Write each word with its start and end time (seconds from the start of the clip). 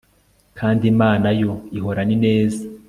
kandi 0.59 0.83
imana 0.93 1.27
yo 1.41 1.51
ihorana 1.77 2.11
ineza 2.17 2.61